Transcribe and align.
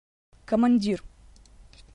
командир 0.47 1.03